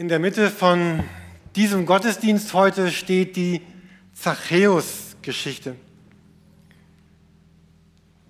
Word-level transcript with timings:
In 0.00 0.08
der 0.08 0.18
Mitte 0.18 0.48
von 0.48 1.04
diesem 1.56 1.84
Gottesdienst 1.84 2.54
heute 2.54 2.90
steht 2.90 3.36
die 3.36 3.60
Zachäus-Geschichte. 4.14 5.76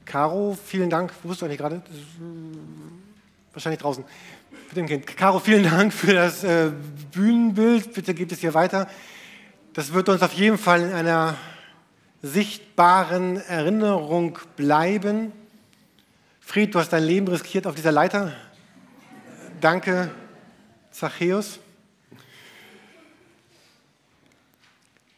Caro, 0.04 0.59
vielen 0.66 0.91
Dank. 0.91 1.12
Wo 1.22 1.29
bist 1.29 1.41
du 1.41 1.46
eigentlich 1.46 1.59
gerade? 1.59 1.80
Wahrscheinlich 3.52 3.80
draußen. 3.80 4.02
Mit 4.66 4.77
dem 4.79 4.86
Kind. 4.86 5.06
Caro, 5.16 5.38
vielen 5.38 5.62
Dank 5.62 5.93
für 5.93 6.12
das 6.12 6.43
äh, 6.43 6.72
Bühnenbild. 7.12 7.95
Bitte 7.95 8.14
geht 8.14 8.32
es 8.32 8.41
hier 8.41 8.52
weiter. 8.52 8.89
Das 9.73 9.93
wird 9.93 10.09
uns 10.09 10.23
auf 10.23 10.32
jeden 10.32 10.59
Fall 10.59 10.82
in 10.82 10.93
einer 10.93 11.37
sichtbaren 12.21 13.37
Erinnerung 13.37 14.41
bleiben. 14.57 15.30
Fried, 16.41 16.75
du 16.75 16.80
hast 16.80 16.89
dein 16.89 17.05
Leben 17.05 17.29
riskiert 17.29 17.68
auf 17.68 17.77
dieser 17.77 17.93
Leiter. 17.93 18.32
Danke, 19.61 20.11
Zachäus. 20.90 21.61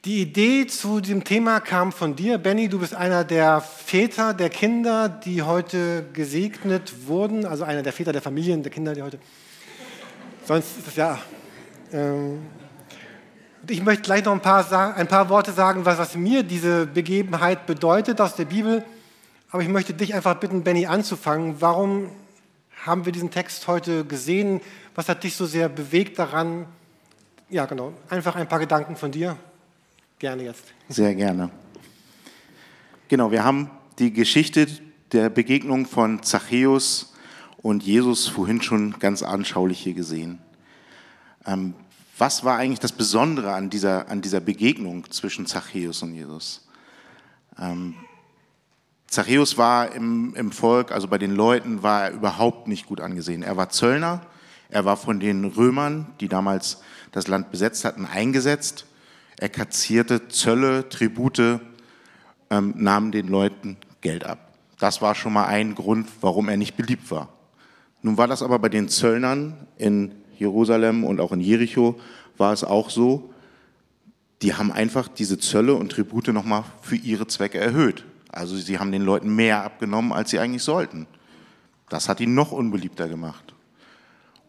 Die 0.05 0.21
Idee 0.21 0.67
zu 0.67 1.01
diesem 1.01 1.23
Thema 1.23 1.61
kam 1.61 1.93
von 1.93 2.17
dir, 2.17 2.37
Benny. 2.37 2.69
Du 2.69 2.81
bist 2.81 2.93
einer 2.93 3.23
der 3.23 3.61
Väter 3.61 4.35
der 4.35 4.51
Kinder, 4.51 5.09
die 5.09 5.43
heute 5.43 6.07
gesegnet 6.13 7.07
wurden, 7.07 7.47
also 7.47 7.63
einer 7.63 7.85
der 7.85 7.93
Väter 7.93 8.11
der 8.11 8.21
Familien 8.21 8.65
der 8.65 8.73
Kinder, 8.73 8.95
die 8.95 9.03
heute. 9.03 9.21
Sonst 10.45 10.77
ist 10.77 10.89
es 10.89 10.97
ja. 10.97 11.21
Ähm, 11.93 12.41
ich 13.69 13.81
möchte 13.81 14.03
gleich 14.03 14.25
noch 14.25 14.33
ein 14.33 14.43
paar, 14.43 14.97
ein 14.97 15.07
paar 15.07 15.29
Worte 15.29 15.53
sagen, 15.53 15.85
was, 15.85 15.99
was 15.99 16.17
mir 16.17 16.43
diese 16.43 16.85
Begebenheit 16.87 17.67
bedeutet 17.67 18.21
aus 18.21 18.35
der 18.35 18.47
Bibel. 18.47 18.85
Aber 19.53 19.63
ich 19.63 19.69
möchte 19.69 19.95
dich 19.95 20.15
einfach 20.15 20.35
bitten, 20.35 20.65
Benny, 20.65 20.87
anzufangen. 20.87 21.61
Warum 21.61 22.11
haben 22.85 23.05
wir 23.05 23.13
diesen 23.13 23.31
Text 23.31 23.69
heute 23.69 24.05
gesehen? 24.05 24.63
Was 24.97 25.09
hat 25.09 25.23
dich 25.23 25.37
so 25.37 25.47
sehr 25.47 25.69
bewegt 25.69 26.19
daran? 26.19 26.67
Ja, 27.51 27.67
genau. 27.67 27.93
Einfach 28.09 28.35
ein 28.35 28.49
paar 28.49 28.59
Gedanken 28.59 28.97
von 28.97 29.13
dir. 29.13 29.37
Gerne 30.23 30.45
jetzt. 30.45 30.63
Sehr 30.89 31.17
gerne. 31.17 31.51
Genau, 33.09 33.33
wir 33.33 33.43
haben 33.43 33.73
die 33.99 34.13
Geschichte 34.13 34.69
der 35.11 35.31
Begegnung 35.31 35.85
von 35.85 36.23
Zachäus 36.23 37.13
und 37.57 37.83
Jesus 37.83 38.29
vorhin 38.29 38.63
schon 38.63 39.01
ganz 39.01 39.25
anschaulich 39.25 39.81
hier 39.81 39.95
gesehen. 39.95 40.39
Ähm, 41.45 41.75
was 42.19 42.45
war 42.45 42.57
eigentlich 42.57 42.79
das 42.79 42.93
Besondere 42.93 43.53
an 43.53 43.69
dieser, 43.69 44.09
an 44.11 44.23
dieser 44.23 44.39
Begegnung 44.39 45.11
zwischen 45.11 45.47
Zachäus 45.47 46.05
und 46.05 46.15
Jesus? 46.15 46.69
Ähm, 47.59 47.97
Zachäus 49.09 49.59
war 49.59 49.93
im, 49.93 50.37
im 50.37 50.53
Volk, 50.53 50.93
also 50.93 51.09
bei 51.09 51.19
den 51.19 51.35
Leuten, 51.35 51.83
war 51.83 52.05
er 52.05 52.13
überhaupt 52.13 52.69
nicht 52.69 52.87
gut 52.87 53.01
angesehen. 53.01 53.43
Er 53.43 53.57
war 53.57 53.71
Zöllner, 53.71 54.21
er 54.69 54.85
war 54.85 54.97
von 54.97 55.19
den 55.19 55.45
Römern, 55.45 56.15
die 56.21 56.29
damals 56.29 56.81
das 57.11 57.27
Land 57.27 57.51
besetzt 57.51 57.85
hatten, 57.85 58.07
eingesetzt. 58.07 58.87
Er 59.43 59.49
kassierte 59.49 60.29
Zölle, 60.29 60.89
Tribute, 60.89 61.59
ähm, 62.49 62.75
nahm 62.77 63.11
den 63.11 63.27
Leuten 63.27 63.77
Geld 64.01 64.25
ab. 64.25 64.57
Das 64.79 65.03
war 65.03 65.17
schon 65.17 65.33
mal 65.33 65.47
ein 65.47 65.75
Grund, 65.75 66.07
warum 66.21 66.49
er 66.49 66.57
nicht 66.57 66.77
beliebt 66.77 67.11
war. 67.11 67.29
Nun 68.03 68.17
war 68.17 68.29
das 68.29 68.41
aber 68.45 68.61
bei 68.61 68.69
den 68.69 68.89
Zöllnern 68.89 69.67
in 69.79 70.13
Jerusalem 70.39 71.03
und 71.03 71.21
auch 71.21 71.33
in 71.33 71.41
Jericho 71.41 71.99
war 72.39 72.53
es 72.53 72.63
auch 72.63 72.89
so, 72.89 73.35
die 74.43 74.55
haben 74.55 74.71
einfach 74.71 75.09
diese 75.09 75.41
Zölle 75.41 75.75
und 75.75 75.91
Tribute 75.91 76.29
nochmal 76.29 76.63
für 76.81 76.95
ihre 76.95 77.27
Zwecke 77.27 77.59
erhöht. 77.59 78.05
Also 78.31 78.57
sie 78.57 78.79
haben 78.79 78.93
den 78.93 79.03
Leuten 79.03 79.35
mehr 79.35 79.65
abgenommen, 79.65 80.13
als 80.13 80.31
sie 80.31 80.39
eigentlich 80.39 80.63
sollten. 80.63 81.09
Das 81.89 82.09
hat 82.09 82.21
ihn 82.21 82.37
noch 82.37 82.53
unbeliebter 82.53 83.09
gemacht. 83.09 83.55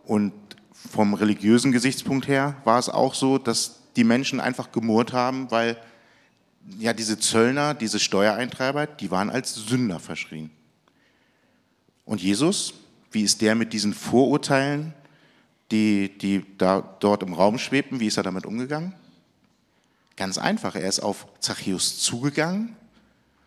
Und 0.05 0.33
vom 0.73 1.13
religiösen 1.13 1.71
Gesichtspunkt 1.71 2.27
her 2.27 2.55
war 2.63 2.79
es 2.79 2.89
auch 2.89 3.13
so, 3.13 3.37
dass 3.37 3.79
die 3.95 4.03
Menschen 4.03 4.39
einfach 4.39 4.71
gemurrt 4.71 5.13
haben, 5.13 5.51
weil 5.51 5.77
ja 6.79 6.93
diese 6.93 7.19
Zöllner, 7.19 7.73
diese 7.73 7.99
Steuereintreiber, 7.99 8.87
die 8.87 9.11
waren 9.11 9.29
als 9.29 9.53
Sünder 9.53 9.99
verschrien. 9.99 10.49
Und 12.05 12.21
Jesus, 12.21 12.73
wie 13.11 13.23
ist 13.23 13.41
der 13.41 13.55
mit 13.55 13.73
diesen 13.73 13.93
Vorurteilen, 13.93 14.93
die, 15.71 16.17
die 16.17 16.45
da 16.57 16.81
dort 16.99 17.23
im 17.23 17.33
Raum 17.33 17.57
schwebten, 17.57 17.99
wie 17.99 18.07
ist 18.07 18.17
er 18.17 18.23
damit 18.23 18.45
umgegangen? 18.45 18.93
Ganz 20.15 20.37
einfach, 20.37 20.75
er 20.75 20.87
ist 20.87 20.99
auf 20.99 21.27
Zachäus 21.39 21.99
zugegangen, 21.99 22.75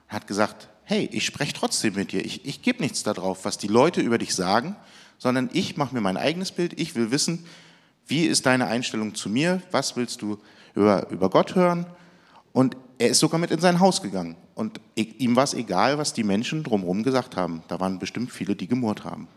hat 0.09 0.27
gesagt, 0.27 0.69
hey, 0.85 1.09
ich 1.13 1.27
spreche 1.27 1.53
trotzdem 1.53 1.95
mit 1.95 2.13
dir, 2.13 2.25
ich, 2.25 2.45
ich 2.45 2.63
gebe 2.63 2.83
nichts 2.83 3.03
darauf, 3.03 3.45
was 3.45 3.59
die 3.59 3.69
Leute 3.69 4.01
über 4.01 4.19
dich 4.19 4.35
sagen, 4.35 4.77
sondern 5.19 5.51
ich 5.53 5.77
mache 5.77 5.95
mir 5.95 6.01
mein 6.01 6.17
eigenes 6.17 6.53
Bild, 6.53 6.79
ich 6.79 6.95
will 6.95 7.11
wissen, 7.11 7.45
wie 8.07 8.27
ist 8.27 8.47
deine 8.47 8.67
Einstellung 8.67 9.15
zu 9.15 9.29
mir? 9.29 9.61
Was 9.71 9.97
willst 9.97 10.23
du 10.23 10.39
über, 10.75 11.11
über 11.11 11.29
Gott 11.29 11.55
hören? 11.55 11.87
Und 12.53 12.77
er 12.99 13.09
ist 13.09 13.19
sogar 13.19 13.41
mit 13.41 13.51
in 13.51 13.61
sein 13.61 13.81
Haus 13.81 14.01
gegangen. 14.01 14.37
Und 14.55 14.81
ihm 14.95 15.37
war 15.37 15.45
es 15.45 15.55
egal, 15.55 15.99
was 15.99 16.13
die 16.13 16.25
Menschen 16.25 16.63
drumherum 16.63 17.03
gesagt 17.03 17.37
haben. 17.37 17.63
Da 17.69 17.81
waren 17.81 17.99
bestimmt 17.99 18.33
viele, 18.33 18.57
die 18.57 18.69
gemurrt 18.69 19.05
haben. 19.05 19.29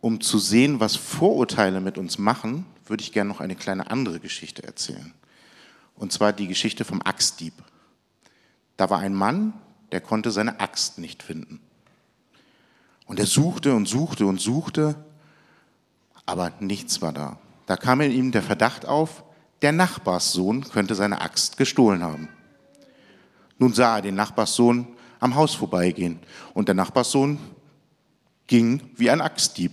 Um 0.00 0.20
zu 0.20 0.38
sehen, 0.38 0.80
was 0.80 0.96
Vorurteile 0.96 1.80
mit 1.80 1.96
uns 1.96 2.18
machen, 2.18 2.66
würde 2.86 3.02
ich 3.02 3.12
gerne 3.12 3.30
noch 3.30 3.40
eine 3.40 3.56
kleine 3.56 3.90
andere 3.90 4.20
Geschichte 4.20 4.62
erzählen. 4.62 5.14
Und 5.96 6.12
zwar 6.12 6.32
die 6.32 6.46
Geschichte 6.46 6.84
vom 6.84 7.00
Axtdieb. 7.02 7.54
Da 8.76 8.90
war 8.90 8.98
ein 8.98 9.14
Mann, 9.14 9.54
der 9.92 10.00
konnte 10.00 10.30
seine 10.30 10.60
Axt 10.60 10.98
nicht 10.98 11.22
finden. 11.22 11.60
Und 13.06 13.18
er 13.18 13.26
suchte 13.26 13.74
und 13.74 13.86
suchte 13.86 14.26
und 14.26 14.40
suchte 14.40 14.96
aber 16.26 16.52
nichts 16.60 17.02
war 17.02 17.12
da. 17.12 17.38
Da 17.66 17.76
kam 17.76 18.00
in 18.00 18.12
ihm 18.12 18.32
der 18.32 18.42
Verdacht 18.42 18.86
auf, 18.86 19.24
der 19.62 19.72
Nachbarssohn 19.72 20.64
könnte 20.64 20.94
seine 20.94 21.20
Axt 21.20 21.56
gestohlen 21.56 22.02
haben. 22.02 22.28
Nun 23.58 23.72
sah 23.72 23.96
er 23.96 24.02
den 24.02 24.14
Nachbarssohn 24.14 24.86
am 25.20 25.34
Haus 25.34 25.54
vorbeigehen 25.54 26.18
und 26.52 26.68
der 26.68 26.74
Nachbarssohn 26.74 27.38
ging 28.46 28.82
wie 28.96 29.10
ein 29.10 29.20
Axtdieb. 29.20 29.72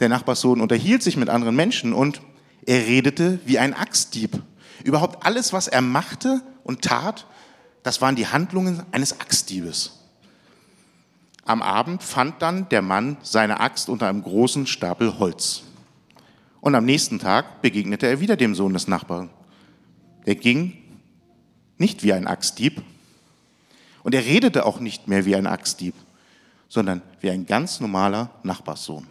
Der 0.00 0.08
Nachbarssohn 0.08 0.60
unterhielt 0.60 1.02
sich 1.02 1.16
mit 1.16 1.28
anderen 1.28 1.56
Menschen 1.56 1.92
und 1.92 2.22
er 2.64 2.86
redete 2.86 3.40
wie 3.44 3.58
ein 3.58 3.74
Axtdieb. 3.74 4.42
Überhaupt 4.84 5.26
alles, 5.26 5.52
was 5.52 5.68
er 5.68 5.82
machte 5.82 6.40
und 6.62 6.82
tat, 6.82 7.26
das 7.82 8.00
waren 8.00 8.14
die 8.14 8.28
Handlungen 8.28 8.82
eines 8.92 9.20
Axtdiebes. 9.20 9.98
Am 11.48 11.62
Abend 11.62 12.02
fand 12.02 12.42
dann 12.42 12.68
der 12.68 12.82
Mann 12.82 13.16
seine 13.22 13.60
Axt 13.60 13.88
unter 13.88 14.06
einem 14.06 14.22
großen 14.22 14.66
Stapel 14.66 15.18
Holz. 15.18 15.62
Und 16.60 16.74
am 16.74 16.84
nächsten 16.84 17.18
Tag 17.18 17.62
begegnete 17.62 18.06
er 18.06 18.20
wieder 18.20 18.36
dem 18.36 18.54
Sohn 18.54 18.74
des 18.74 18.86
Nachbarn. 18.86 19.30
Der 20.26 20.34
ging 20.34 20.76
nicht 21.78 22.02
wie 22.02 22.12
ein 22.12 22.26
Axtdieb 22.26 22.82
und 24.02 24.14
er 24.14 24.26
redete 24.26 24.66
auch 24.66 24.78
nicht 24.78 25.08
mehr 25.08 25.24
wie 25.24 25.36
ein 25.36 25.46
Axtdieb, 25.46 25.94
sondern 26.68 27.00
wie 27.20 27.30
ein 27.30 27.46
ganz 27.46 27.80
normaler 27.80 28.30
Nachbarssohn. 28.42 29.06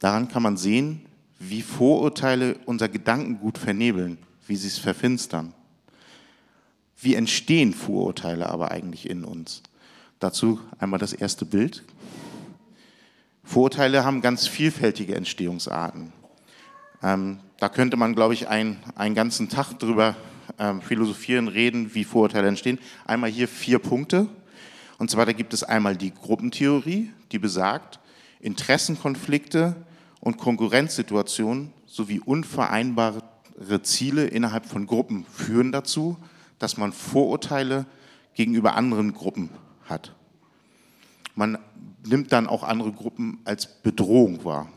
Daran 0.00 0.26
kann 0.26 0.42
man 0.42 0.56
sehen, 0.56 1.06
wie 1.38 1.62
Vorurteile 1.62 2.58
unser 2.66 2.88
Gedankengut 2.88 3.56
vernebeln, 3.56 4.18
wie 4.48 4.56
sie 4.56 4.66
es 4.66 4.78
verfinstern. 4.78 5.54
Wie 7.02 7.14
entstehen 7.14 7.72
Vorurteile 7.72 8.50
aber 8.50 8.70
eigentlich 8.70 9.08
in 9.08 9.24
uns? 9.24 9.62
Dazu 10.18 10.60
einmal 10.78 11.00
das 11.00 11.14
erste 11.14 11.46
Bild. 11.46 11.82
Vorurteile 13.42 14.04
haben 14.04 14.20
ganz 14.20 14.46
vielfältige 14.46 15.14
Entstehungsarten. 15.14 16.12
Ähm, 17.02 17.40
da 17.58 17.70
könnte 17.70 17.96
man, 17.96 18.14
glaube 18.14 18.34
ich, 18.34 18.48
ein, 18.48 18.76
einen 18.96 19.14
ganzen 19.14 19.48
Tag 19.48 19.78
drüber 19.78 20.14
ähm, 20.58 20.82
philosophieren, 20.82 21.48
reden, 21.48 21.94
wie 21.94 22.04
Vorurteile 22.04 22.48
entstehen. 22.48 22.78
Einmal 23.06 23.30
hier 23.30 23.48
vier 23.48 23.78
Punkte. 23.78 24.28
Und 24.98 25.10
zwar, 25.10 25.24
da 25.24 25.32
gibt 25.32 25.54
es 25.54 25.62
einmal 25.62 25.96
die 25.96 26.12
Gruppentheorie, 26.12 27.10
die 27.32 27.38
besagt, 27.38 27.98
Interessenkonflikte 28.40 29.74
und 30.20 30.36
Konkurrenzsituationen 30.36 31.72
sowie 31.86 32.20
unvereinbare 32.20 33.22
Ziele 33.82 34.26
innerhalb 34.26 34.66
von 34.66 34.86
Gruppen 34.86 35.24
führen 35.32 35.72
dazu, 35.72 36.18
dass 36.60 36.76
man 36.76 36.92
Vorurteile 36.92 37.86
gegenüber 38.34 38.76
anderen 38.76 39.12
Gruppen 39.12 39.50
hat. 39.86 40.14
Man 41.34 41.58
nimmt 42.06 42.32
dann 42.32 42.46
auch 42.46 42.62
andere 42.62 42.92
Gruppen 42.92 43.40
als 43.44 43.66
Bedrohung 43.66 44.44
wahr. 44.44 44.68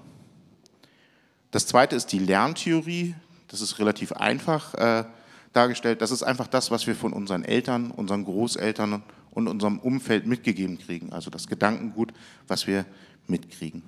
Das 1.52 1.68
zweite 1.68 1.96
ist 1.96 2.08
die 2.12 2.20
Lerntheorie. 2.20 3.14
Das 3.48 3.62
ist 3.62 3.78
relativ 3.78 4.14
einfach 4.14 4.74
äh, 4.74 5.04
dargestellt. 5.52 6.02
Das 6.02 6.10
ist 6.10 6.24
einfach 6.24 6.48
das, 6.48 6.72
was 6.72 6.88
wir 6.88 6.96
von 6.96 7.14
unseren 7.14 7.44
Eltern, 7.44 7.92
unseren 7.92 8.24
Großeltern 8.24 9.04
und 9.32 9.48
unserem 9.48 9.78
Umfeld 9.78 10.26
mitgegeben 10.26 10.80
kriegen. 10.80 11.14
Also 11.14 11.30
das 11.30 11.48
Gedankengut, 11.48 12.14
was 12.48 12.66
wir 12.66 12.86
mitkriegen. 13.28 13.84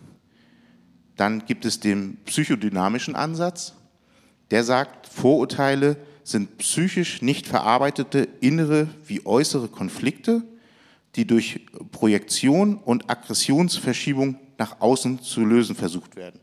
Dann 1.16 1.46
gibt 1.46 1.66
es 1.66 1.80
den 1.80 2.18
psychodynamischen 2.26 3.16
Ansatz. 3.16 3.74
Der 4.52 4.64
sagt, 4.64 5.08
Vorurteile 5.08 5.98
sind 6.26 6.58
psychisch 6.58 7.22
nicht 7.22 7.48
verarbeitete 7.48 8.28
innere 8.42 8.88
wie 9.06 9.26
äußere 9.26 9.68
Konflikte, 9.68 10.42
die 11.16 11.26
durch 11.26 11.62
Projektion 11.92 12.78
und 12.78 13.10
Aggressionsverschiebung 13.10 14.40
nach 14.58 14.82
außen 14.82 15.22
zu 15.22 15.46
lösen 15.46 15.76
versucht 15.76 16.16
werden. 16.16 16.40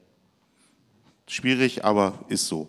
Schwierig, 1.26 1.84
aber 1.84 2.24
ist 2.28 2.46
so. 2.46 2.68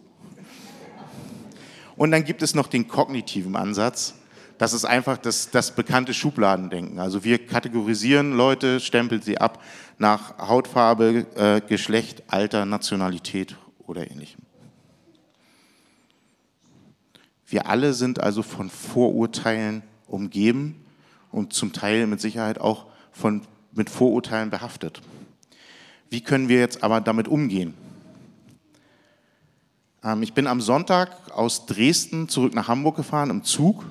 Und 1.96 2.12
dann 2.12 2.24
gibt 2.24 2.42
es 2.42 2.56
noch 2.56 2.68
den 2.68 2.88
kognitiven 2.88 3.56
Ansatz. 3.56 4.16
Das 4.58 4.74
ist 4.74 4.86
einfach 4.86 5.18
das, 5.18 5.52
das 5.52 5.76
bekannte 5.76 6.16
Schubladendenken. 6.16 6.98
Also 7.00 7.24
wir 7.24 7.46
kategorisieren 7.46 8.34
Leute, 8.34 8.80
stempeln 8.80 9.22
sie 9.22 9.38
ab 9.38 9.62
nach 10.00 10.38
Hautfarbe, 10.40 11.28
äh, 11.36 11.62
Geschlecht, 11.62 12.24
Alter, 12.28 12.66
Nationalität 12.66 13.56
oder 13.86 14.10
ähnlichem. 14.10 14.43
Wir 17.48 17.68
alle 17.68 17.94
sind 17.94 18.20
also 18.20 18.42
von 18.42 18.70
Vorurteilen 18.70 19.84
umgeben 20.08 20.84
und 21.32 21.54
zum 21.54 21.74
Teil 21.74 22.08
mit 22.08 22.22
Sicherheit 22.22 22.60
auch 22.60 22.86
von, 23.12 23.42
mit 23.74 23.90
Vorurteilen 23.90 24.50
behaftet. 24.50 25.02
Wie 26.10 26.22
können 26.22 26.48
wir 26.50 26.60
jetzt 26.60 26.84
aber 26.84 27.02
damit 27.02 27.28
umgehen? 27.28 27.74
Ähm, 30.04 30.24
ich 30.24 30.34
bin 30.34 30.48
am 30.48 30.62
Sonntag 30.62 31.32
aus 31.32 31.66
Dresden 31.66 32.30
zurück 32.30 32.54
nach 32.54 32.68
Hamburg 32.68 32.96
gefahren 32.96 33.30
im 33.30 33.44
Zug 33.44 33.86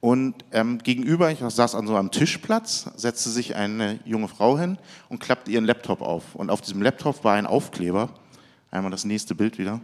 und 0.00 0.44
ähm, 0.52 0.78
gegenüber, 0.78 1.30
ich 1.32 1.40
saß 1.40 1.74
an 1.74 1.86
so 1.86 1.96
einem 1.96 2.12
Tischplatz, 2.12 2.88
setzte 2.96 3.30
sich 3.30 3.56
eine 3.56 3.98
junge 4.04 4.28
Frau 4.28 4.56
hin 4.56 4.78
und 5.08 5.18
klappte 5.18 5.50
ihren 5.50 5.64
Laptop 5.64 6.02
auf. 6.02 6.36
Und 6.36 6.50
auf 6.50 6.60
diesem 6.60 6.82
Laptop 6.82 7.24
war 7.24 7.34
ein 7.34 7.46
Aufkleber. 7.46 8.10
Einmal 8.70 8.92
das 8.92 9.04
nächste 9.04 9.34
Bild 9.34 9.58
wieder. 9.58 9.80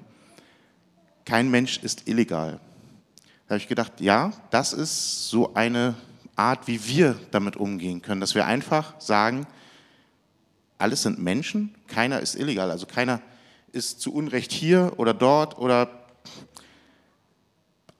Kein 1.24 1.50
Mensch 1.50 1.78
ist 1.78 2.06
illegal. 2.06 2.60
Da 3.46 3.54
habe 3.54 3.58
ich 3.58 3.68
gedacht, 3.68 4.00
ja, 4.00 4.32
das 4.50 4.72
ist 4.72 5.28
so 5.28 5.54
eine 5.54 5.94
Art, 6.34 6.66
wie 6.66 6.86
wir 6.86 7.16
damit 7.30 7.56
umgehen 7.56 8.00
können, 8.00 8.20
dass 8.20 8.34
wir 8.34 8.46
einfach 8.46 8.98
sagen, 9.00 9.46
alles 10.78 11.02
sind 11.02 11.18
Menschen, 11.18 11.74
keiner 11.86 12.20
ist 12.20 12.34
illegal, 12.34 12.70
also 12.70 12.86
keiner 12.86 13.20
ist 13.72 14.00
zu 14.00 14.12
Unrecht 14.14 14.52
hier 14.52 14.94
oder 14.96 15.14
dort 15.14 15.58
oder 15.58 16.06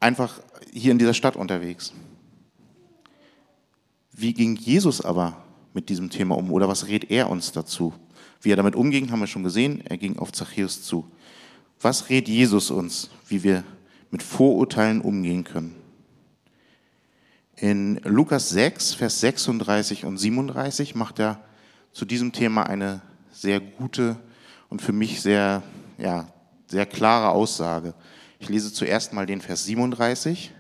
einfach 0.00 0.40
hier 0.72 0.92
in 0.92 0.98
dieser 0.98 1.14
Stadt 1.14 1.36
unterwegs. 1.36 1.92
Wie 4.12 4.32
ging 4.32 4.56
Jesus 4.56 5.00
aber 5.00 5.42
mit 5.72 5.88
diesem 5.88 6.10
Thema 6.10 6.36
um 6.36 6.52
oder 6.52 6.68
was 6.68 6.86
rät 6.86 7.10
er 7.10 7.28
uns 7.28 7.52
dazu? 7.52 7.92
Wie 8.40 8.52
er 8.52 8.56
damit 8.56 8.76
umging, 8.76 9.10
haben 9.10 9.20
wir 9.20 9.26
schon 9.26 9.42
gesehen, 9.42 9.84
er 9.86 9.98
ging 9.98 10.18
auf 10.18 10.32
Zachäus 10.32 10.82
zu. 10.82 11.10
Was 11.80 12.08
rät 12.08 12.28
Jesus 12.28 12.70
uns, 12.70 13.10
wie 13.28 13.42
wir 13.42 13.64
mit 14.10 14.22
Vorurteilen 14.22 15.00
umgehen 15.00 15.44
können? 15.44 15.74
In 17.56 18.00
Lukas 18.04 18.50
6, 18.50 18.94
Vers 18.94 19.20
36 19.20 20.04
und 20.04 20.18
37 20.18 20.94
macht 20.94 21.20
er 21.20 21.40
zu 21.92 22.04
diesem 22.04 22.32
Thema 22.32 22.64
eine 22.64 23.00
sehr 23.30 23.60
gute 23.60 24.16
und 24.68 24.82
für 24.82 24.92
mich 24.92 25.22
sehr, 25.22 25.62
ja, 25.98 26.26
sehr 26.66 26.86
klare 26.86 27.28
Aussage. 27.28 27.94
Ich 28.40 28.48
lese 28.48 28.72
zuerst 28.72 29.12
mal 29.12 29.26
den 29.26 29.40
Vers 29.40 29.64
37. 29.64 30.52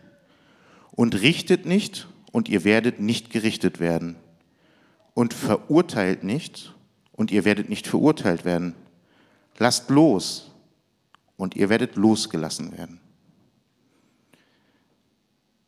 Und 0.92 1.20
richtet 1.20 1.66
nicht, 1.66 2.06
und 2.30 2.48
ihr 2.48 2.64
werdet 2.64 3.00
nicht 3.00 3.30
gerichtet 3.30 3.80
werden. 3.80 4.16
Und 5.12 5.34
verurteilt 5.34 6.22
nicht, 6.22 6.74
und 7.12 7.30
ihr 7.32 7.44
werdet 7.44 7.68
nicht 7.68 7.86
verurteilt 7.86 8.44
werden. 8.44 8.74
Lasst 9.58 9.90
los, 9.90 10.52
und 11.36 11.56
ihr 11.56 11.68
werdet 11.68 11.96
losgelassen 11.96 12.76
werden. 12.76 13.00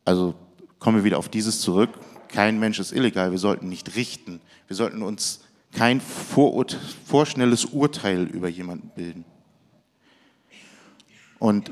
Also 0.07 0.35
kommen 0.79 0.99
wir 0.99 1.03
wieder 1.03 1.17
auf 1.17 1.27
dieses 1.27 1.59
zurück. 1.59 1.89
Kein 2.29 2.59
Mensch 2.59 2.79
ist 2.79 2.93
illegal. 2.93 3.31
Wir 3.31 3.39
sollten 3.39 3.67
nicht 3.67 3.97
richten. 3.97 4.39
Wir 4.67 4.77
sollten 4.77 5.01
uns 5.01 5.41
kein 5.73 5.99
vorschnelles 5.99 7.65
Urteil 7.65 8.23
über 8.23 8.47
jemanden 8.47 8.89
bilden. 8.95 9.25
Und 11.39 11.71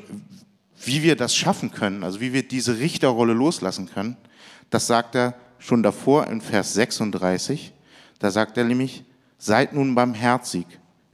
wie 0.83 1.01
wir 1.01 1.15
das 1.15 1.33
schaffen 1.33 1.71
können, 1.71 2.03
also 2.03 2.19
wie 2.19 2.33
wir 2.33 2.45
diese 2.45 2.77
Richterrolle 2.77 3.31
loslassen 3.31 3.89
können, 3.89 4.17
das 4.69 4.85
sagt 4.85 5.15
er 5.15 5.35
schon 5.57 5.81
davor 5.81 6.27
in 6.27 6.41
Vers 6.41 6.73
36. 6.73 7.71
Da 8.19 8.31
sagt 8.31 8.57
er 8.57 8.65
nämlich, 8.65 9.05
seid 9.37 9.71
nun 9.71 9.95
barmherzig, 9.95 10.65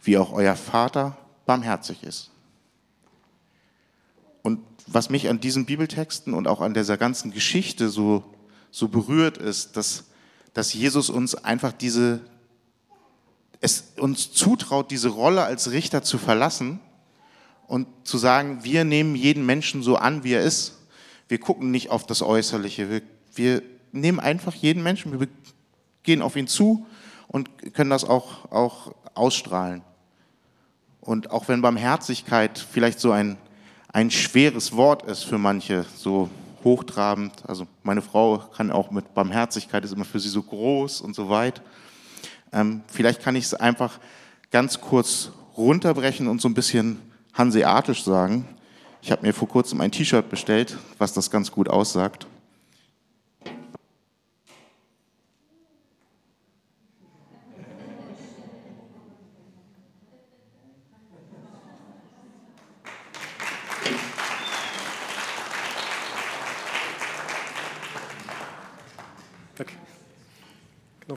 wie 0.01 0.17
auch 0.17 0.33
euer 0.33 0.55
Vater 0.55 1.15
barmherzig 1.45 2.01
ist. 2.01 2.31
Und 4.41 4.70
was 4.93 5.09
mich 5.09 5.29
an 5.29 5.39
diesen 5.39 5.65
Bibeltexten 5.65 6.33
und 6.33 6.47
auch 6.47 6.61
an 6.61 6.73
dieser 6.73 6.97
ganzen 6.97 7.31
Geschichte 7.31 7.89
so, 7.89 8.23
so 8.71 8.87
berührt, 8.87 9.37
ist, 9.37 9.77
dass, 9.77 10.05
dass 10.53 10.73
Jesus 10.73 11.09
uns 11.09 11.35
einfach 11.35 11.71
diese, 11.71 12.21
es 13.61 13.93
uns 13.97 14.31
zutraut, 14.31 14.91
diese 14.91 15.09
Rolle 15.09 15.43
als 15.43 15.71
Richter 15.71 16.03
zu 16.03 16.17
verlassen 16.17 16.79
und 17.67 17.87
zu 18.03 18.17
sagen, 18.17 18.63
wir 18.63 18.83
nehmen 18.83 19.15
jeden 19.15 19.45
Menschen 19.45 19.83
so 19.83 19.95
an, 19.95 20.23
wie 20.23 20.33
er 20.33 20.43
ist. 20.43 20.79
Wir 21.27 21.39
gucken 21.39 21.71
nicht 21.71 21.89
auf 21.89 22.05
das 22.05 22.21
Äußerliche. 22.21 22.89
Wir, 22.89 23.01
wir 23.33 23.61
nehmen 23.91 24.19
einfach 24.19 24.53
jeden 24.53 24.83
Menschen, 24.83 25.17
wir 25.19 25.27
gehen 26.03 26.21
auf 26.21 26.35
ihn 26.35 26.47
zu 26.47 26.85
und 27.27 27.73
können 27.73 27.89
das 27.89 28.03
auch, 28.03 28.51
auch 28.51 28.93
ausstrahlen. 29.13 29.83
Und 30.99 31.31
auch 31.31 31.47
wenn 31.47 31.61
Barmherzigkeit 31.61 32.59
vielleicht 32.59 32.99
so 32.99 33.11
ein, 33.11 33.37
ein 33.93 34.09
schweres 34.09 34.75
Wort 34.75 35.03
ist 35.03 35.23
für 35.23 35.37
manche, 35.37 35.85
so 35.95 36.29
hochtrabend, 36.63 37.33
also 37.47 37.67
meine 37.83 38.01
Frau 38.01 38.37
kann 38.37 38.71
auch 38.71 38.91
mit 38.91 39.13
Barmherzigkeit, 39.13 39.83
ist 39.83 39.93
immer 39.93 40.05
für 40.05 40.19
sie 40.19 40.29
so 40.29 40.43
groß 40.43 41.01
und 41.01 41.15
so 41.15 41.29
weit. 41.29 41.61
Ähm, 42.53 42.83
vielleicht 42.87 43.21
kann 43.21 43.35
ich 43.35 43.45
es 43.45 43.53
einfach 43.53 43.99
ganz 44.51 44.79
kurz 44.79 45.31
runterbrechen 45.57 46.27
und 46.27 46.39
so 46.39 46.47
ein 46.47 46.53
bisschen 46.53 47.01
hanseatisch 47.33 48.03
sagen. 48.03 48.47
Ich 49.01 49.11
habe 49.11 49.25
mir 49.25 49.33
vor 49.33 49.47
kurzem 49.47 49.81
ein 49.81 49.91
T-Shirt 49.91 50.29
bestellt, 50.29 50.77
was 50.97 51.13
das 51.13 51.31
ganz 51.31 51.51
gut 51.51 51.67
aussagt. 51.67 52.27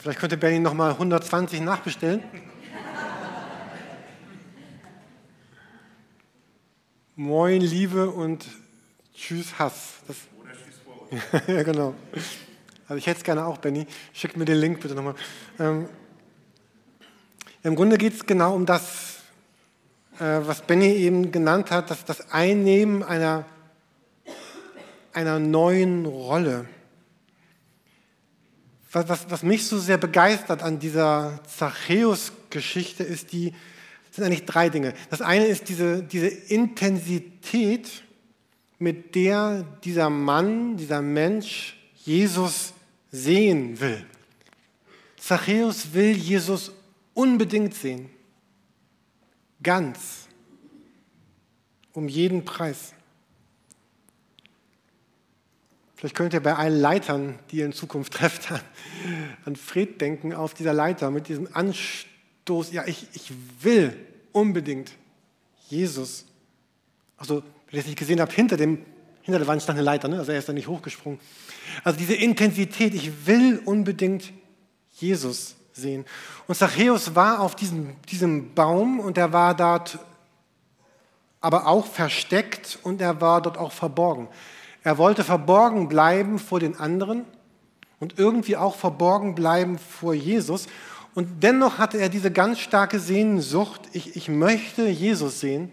Vielleicht 0.04 0.20
könnte 0.20 0.36
Benny 0.36 0.58
noch 0.58 0.74
mal 0.74 0.90
120 0.90 1.62
nachbestellen. 1.62 2.22
Moin, 7.16 7.62
Liebe 7.62 8.10
und 8.10 8.44
Tschüss, 9.14 9.58
Hass. 9.58 9.94
Das 10.06 10.16
Oder 10.38 10.52
Tschüss, 10.52 10.74
Vorurteil. 10.84 11.56
ja, 11.56 11.62
genau. 11.62 11.94
Also 12.86 12.98
ich 12.98 13.06
hätte 13.06 13.16
es 13.16 13.24
gerne 13.24 13.46
auch, 13.46 13.56
Benny. 13.56 13.86
Schick 14.12 14.36
mir 14.36 14.44
den 14.44 14.58
Link 14.58 14.80
bitte 14.80 14.94
nochmal. 14.94 15.14
Ähm, 15.58 15.88
Im 17.62 17.74
Grunde 17.74 17.96
geht 17.96 18.12
es 18.12 18.26
genau 18.26 18.54
um 18.54 18.66
das, 18.66 19.20
äh, 20.18 20.40
was 20.42 20.60
Benny 20.60 20.92
eben 20.96 21.32
genannt 21.32 21.70
hat, 21.70 21.90
dass 21.90 22.04
das 22.04 22.30
Einnehmen 22.30 23.02
einer, 23.02 23.46
einer 25.14 25.38
neuen 25.38 26.04
Rolle. 26.04 26.66
Was, 28.94 29.08
was, 29.08 29.30
was 29.30 29.42
mich 29.42 29.66
so 29.66 29.78
sehr 29.78 29.98
begeistert 29.98 30.62
an 30.62 30.78
dieser 30.78 31.40
Zachäus-Geschichte 31.48 33.02
ist 33.02 33.32
die, 33.32 33.52
sind 34.12 34.24
eigentlich 34.24 34.44
drei 34.44 34.68
Dinge. 34.68 34.94
Das 35.10 35.20
eine 35.20 35.46
ist 35.46 35.68
diese, 35.68 36.02
diese 36.04 36.28
Intensität, 36.28 38.04
mit 38.78 39.14
der 39.14 39.64
dieser 39.82 40.10
Mann, 40.10 40.76
dieser 40.76 41.02
Mensch 41.02 41.76
Jesus 42.04 42.72
sehen 43.10 43.80
will. 43.80 44.04
Zachäus 45.16 45.92
will 45.92 46.12
Jesus 46.16 46.70
unbedingt 47.14 47.74
sehen. 47.74 48.10
Ganz. 49.62 50.28
Um 51.92 52.08
jeden 52.08 52.44
Preis. 52.44 52.92
Vielleicht 56.04 56.16
könnt 56.16 56.34
ihr 56.34 56.42
bei 56.42 56.54
allen 56.54 56.78
Leitern, 56.78 57.38
die 57.50 57.60
ihr 57.60 57.64
in 57.64 57.72
Zukunft 57.72 58.12
trefft, 58.18 58.52
an, 59.46 59.56
Fred 59.56 60.02
denken, 60.02 60.34
auf 60.34 60.52
dieser 60.52 60.74
Leiter 60.74 61.10
mit 61.10 61.28
diesem 61.28 61.48
Anstoß. 61.50 62.72
Ja, 62.72 62.86
ich, 62.86 63.06
ich 63.14 63.32
will 63.62 63.96
unbedingt 64.30 64.92
Jesus. 65.70 66.26
Also, 67.16 67.36
wenn 67.36 67.78
ihr 67.78 67.80
es 67.80 67.86
nicht 67.86 67.98
gesehen 67.98 68.20
habt, 68.20 68.34
hinter, 68.34 68.58
dem, 68.58 68.84
hinter 69.22 69.38
der 69.38 69.48
Wand 69.48 69.62
stand 69.62 69.78
eine 69.78 69.84
Leiter, 69.86 70.08
ne? 70.08 70.18
also 70.18 70.30
er 70.30 70.40
ist 70.40 70.46
da 70.46 70.52
nicht 70.52 70.68
hochgesprungen. 70.68 71.18
Also 71.84 71.98
diese 71.98 72.16
Intensität, 72.16 72.92
ich 72.92 73.26
will 73.26 73.62
unbedingt 73.64 74.30
Jesus 74.92 75.56
sehen. 75.72 76.04
Und 76.46 76.54
Zachäus 76.54 77.14
war 77.14 77.40
auf 77.40 77.56
diesem, 77.56 77.96
diesem 78.10 78.52
Baum 78.52 79.00
und 79.00 79.16
er 79.16 79.32
war 79.32 79.56
dort 79.56 79.98
aber 81.40 81.66
auch 81.66 81.86
versteckt 81.86 82.78
und 82.82 83.00
er 83.00 83.22
war 83.22 83.40
dort 83.40 83.56
auch 83.56 83.72
verborgen. 83.72 84.28
Er 84.84 84.98
wollte 84.98 85.24
verborgen 85.24 85.88
bleiben 85.88 86.38
vor 86.38 86.60
den 86.60 86.78
anderen. 86.78 87.24
und 88.00 88.18
irgendwie 88.18 88.56
auch 88.56 88.76
verborgen 88.76 89.34
bleiben 89.34 89.78
vor 89.78 90.12
Jesus. 90.12 90.66
Und 91.14 91.42
dennoch 91.42 91.78
hatte 91.78 91.96
er 91.96 92.10
diese 92.10 92.30
ganz 92.30 92.58
starke 92.58 92.98
Sehnsucht, 92.98 93.80
ich, 93.92 94.14
ich 94.16 94.28
möchte 94.28 94.86
Jesus 94.88 95.40
sehen. 95.40 95.70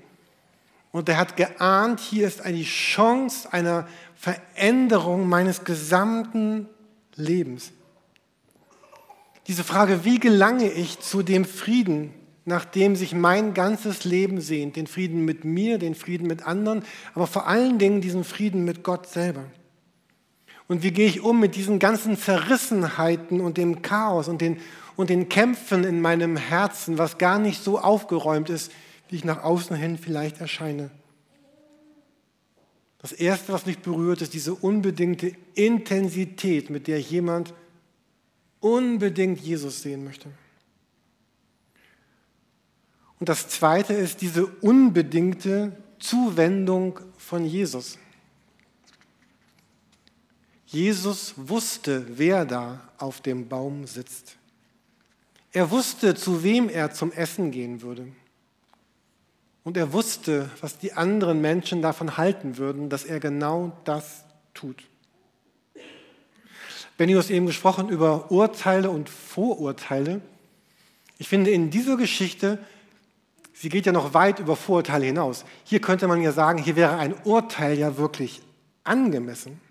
Und 0.94 1.10
er 1.10 1.18
hat 1.18 1.36
geahnt, 1.36 2.00
hier 2.00 2.28
ist 2.28 2.42
eine 2.42 2.62
Chance 2.64 3.52
einer 3.52 3.86
Veränderung 4.16 5.28
meines 5.28 5.66
gesamten 5.66 6.70
Lebens. 7.16 7.74
Diese 9.48 9.66
Frage, 9.66 10.06
wie 10.06 10.20
gelange 10.20 10.72
ich 10.72 11.00
zu 11.00 11.24
dem 11.24 11.44
Frieden, 11.44 12.14
nach 12.52 12.66
dem 12.66 12.98
sich 12.98 13.16
mein 13.16 13.54
ganzes 13.54 14.04
Leben 14.04 14.42
sehnt, 14.42 14.76
den 14.76 14.86
Frieden 14.86 15.24
mit 15.24 15.46
mir, 15.46 15.78
den 15.78 15.96
Frieden 15.96 16.28
mit 16.28 16.46
anderen, 16.46 16.84
aber 17.16 17.26
vor 17.26 17.48
allen 17.48 17.80
Dingen 17.80 18.02
diesen 18.02 18.26
Frieden 18.26 18.66
mit 18.66 18.84
Gott 18.84 19.08
selber. 19.08 19.46
Und 20.68 20.84
wie 20.84 20.92
gehe 20.92 21.08
ich 21.08 21.22
um 21.22 21.40
mit 21.40 21.56
diesen 21.56 21.80
ganzen 21.80 22.18
Zerrissenheiten 22.18 23.40
und 23.40 23.58
dem 23.58 23.82
Chaos 23.82 24.28
und 24.28 24.42
den, 24.42 24.60
und 24.98 25.10
den 25.10 25.30
Kämpfen 25.30 25.86
in 25.86 26.02
meinem 26.02 26.36
Herzen, 26.36 26.98
was 26.98 27.18
gar 27.18 27.40
nicht 27.40 27.64
so 27.64 27.80
aufgeräumt 27.80 28.50
ist, 28.50 28.70
wie 29.08 29.16
ich 29.16 29.24
nach 29.24 29.44
außen 29.44 29.78
hin 29.78 29.98
vielleicht 29.98 30.42
erscheine. 30.42 30.92
Das 33.00 33.14
Erste, 33.14 33.54
was 33.54 33.66
mich 33.66 33.80
berührt, 33.80 34.22
ist 34.22 34.34
diese 34.34 34.54
unbedingte 34.54 35.32
Intensität, 35.56 36.70
mit 36.70 36.88
der 36.88 37.00
jemand 37.00 37.54
unbedingt 38.60 39.40
Jesus 39.40 39.82
sehen 39.82 40.04
möchte. 40.04 40.28
Und 43.22 43.30
das 43.30 43.48
Zweite 43.50 43.94
ist 43.94 44.22
diese 44.22 44.48
unbedingte 44.48 45.78
Zuwendung 46.00 47.00
von 47.20 47.46
Jesus. 47.46 48.00
Jesus 50.66 51.36
wusste, 51.38 52.04
wer 52.18 52.46
da 52.46 52.82
auf 52.98 53.22
dem 53.22 53.48
Baum 53.48 53.86
sitzt. 53.86 54.38
Er 55.52 55.70
wusste, 55.70 56.16
zu 56.16 56.42
wem 56.42 56.68
er 56.68 56.94
zum 56.94 57.12
Essen 57.12 57.52
gehen 57.52 57.84
würde. 57.84 58.08
Und 59.64 59.78
er 59.78 59.94
wusste, 59.94 60.50
was 60.60 60.80
die 60.80 60.94
anderen 60.94 61.42
Menschen 61.42 61.84
davon 61.84 62.18
halten 62.18 62.58
würden, 62.58 62.90
dass 62.90 63.06
er 63.06 63.20
genau 63.20 63.78
das 63.84 64.24
tut. 64.56 64.82
Benny, 66.98 67.14
du 67.14 67.22
eben 67.30 67.46
gesprochen 67.46 67.88
über 67.88 68.32
Urteile 68.32 68.90
und 68.90 69.10
Vorurteile. 69.10 70.22
Ich 71.20 71.28
finde, 71.28 71.52
in 71.52 71.70
dieser 71.70 71.98
Geschichte, 71.98 72.58
sie 73.62 73.70
geht 73.70 73.86
ja 73.86 73.92
noch 73.92 74.16
weit 74.16 74.40
über 74.40 74.56
Vorurteile 74.56 75.06
hinaus. 75.06 75.46
Hier 75.64 75.80
könnte 75.80 76.08
man 76.08 76.20
ja 76.22 76.32
sagen, 76.32 76.58
hier 76.58 76.76
wäre 76.76 76.98
ein 76.98 77.14
Urteil 77.24 77.78
ja 77.78 77.96
wirklich 77.98 78.42
angemessen. 78.84 79.62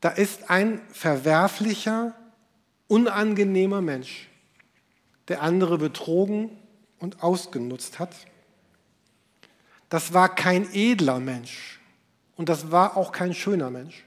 Da 0.00 0.08
ist 0.08 0.48
ein 0.48 0.80
verwerflicher, 0.90 2.14
unangenehmer 2.86 3.82
Mensch, 3.82 4.28
der 5.28 5.42
andere 5.42 5.76
betrogen 5.76 6.50
und 6.98 7.22
ausgenutzt 7.22 7.98
hat. 7.98 8.14
Das 9.90 10.14
war 10.14 10.34
kein 10.34 10.72
edler 10.72 11.20
Mensch 11.20 11.80
und 12.36 12.48
das 12.48 12.70
war 12.70 12.96
auch 12.96 13.12
kein 13.12 13.34
schöner 13.34 13.68
Mensch. 13.68 14.04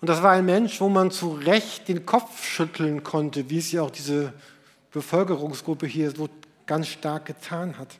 Und 0.00 0.08
das 0.08 0.22
war 0.22 0.32
ein 0.32 0.46
Mensch, 0.46 0.80
wo 0.80 0.88
man 0.88 1.10
zu 1.10 1.32
Recht 1.32 1.88
den 1.88 2.06
Kopf 2.06 2.46
schütteln 2.46 3.02
konnte, 3.02 3.50
wie 3.50 3.58
es 3.58 3.72
ja 3.72 3.82
auch 3.82 3.90
diese 3.90 4.32
Bevölkerungsgruppe 4.92 5.86
hier 5.86 6.10
so 6.10 6.30
ganz 6.66 6.88
stark 6.88 7.26
getan 7.26 7.78
hat. 7.78 7.96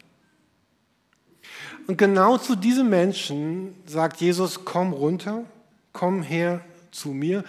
Und 1.86 1.98
genau 1.98 2.38
zu 2.38 2.56
diesem 2.56 2.90
Menschen 2.90 3.74
sagt 3.86 4.20
Jesus, 4.20 4.64
komm 4.64 4.92
runter, 4.92 5.44
komm 5.92 6.22
her 6.22 6.64
zu 6.90 7.10
mir. 7.10 7.44